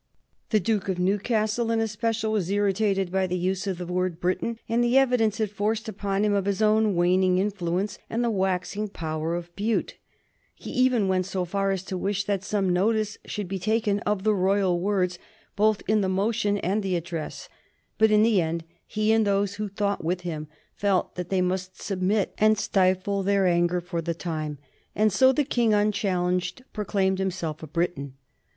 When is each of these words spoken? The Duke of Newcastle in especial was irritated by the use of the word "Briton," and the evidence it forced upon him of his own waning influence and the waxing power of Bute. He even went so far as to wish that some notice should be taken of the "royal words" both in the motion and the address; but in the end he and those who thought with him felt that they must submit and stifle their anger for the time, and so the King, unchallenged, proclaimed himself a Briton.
The 0.49 0.59
Duke 0.59 0.89
of 0.89 0.97
Newcastle 0.97 1.69
in 1.69 1.79
especial 1.79 2.31
was 2.31 2.49
irritated 2.49 3.11
by 3.11 3.27
the 3.27 3.37
use 3.37 3.67
of 3.67 3.77
the 3.77 3.85
word 3.85 4.19
"Briton," 4.19 4.57
and 4.67 4.83
the 4.83 4.97
evidence 4.97 5.39
it 5.39 5.51
forced 5.51 5.87
upon 5.87 6.25
him 6.25 6.33
of 6.33 6.45
his 6.45 6.59
own 6.59 6.95
waning 6.95 7.37
influence 7.37 7.99
and 8.09 8.23
the 8.23 8.31
waxing 8.31 8.87
power 8.87 9.35
of 9.35 9.55
Bute. 9.55 9.97
He 10.55 10.71
even 10.71 11.07
went 11.07 11.27
so 11.27 11.45
far 11.45 11.69
as 11.69 11.83
to 11.83 11.99
wish 11.99 12.23
that 12.23 12.43
some 12.43 12.73
notice 12.73 13.19
should 13.25 13.47
be 13.47 13.59
taken 13.59 13.99
of 13.99 14.23
the 14.23 14.33
"royal 14.33 14.79
words" 14.79 15.19
both 15.55 15.83
in 15.87 16.01
the 16.01 16.09
motion 16.09 16.57
and 16.57 16.81
the 16.81 16.95
address; 16.95 17.47
but 17.99 18.09
in 18.09 18.23
the 18.23 18.41
end 18.41 18.63
he 18.87 19.11
and 19.11 19.23
those 19.27 19.57
who 19.57 19.69
thought 19.69 20.03
with 20.03 20.21
him 20.21 20.47
felt 20.73 21.13
that 21.13 21.29
they 21.29 21.41
must 21.43 21.79
submit 21.79 22.33
and 22.39 22.57
stifle 22.57 23.21
their 23.21 23.45
anger 23.45 23.79
for 23.79 24.01
the 24.01 24.15
time, 24.15 24.57
and 24.95 25.13
so 25.13 25.31
the 25.31 25.43
King, 25.43 25.75
unchallenged, 25.75 26.63
proclaimed 26.73 27.19
himself 27.19 27.61
a 27.61 27.67
Briton. 27.67 28.15